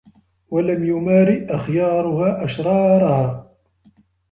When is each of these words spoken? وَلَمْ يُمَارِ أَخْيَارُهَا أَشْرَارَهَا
وَلَمْ 0.49 0.85
يُمَارِ 0.85 1.45
أَخْيَارُهَا 1.49 2.45
أَشْرَارَهَا 2.45 3.51